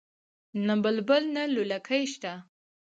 نه 0.65 0.75
بلبل 0.83 1.23
نه 1.35 1.43
لولکۍ 1.55 2.03
شته 2.13 2.33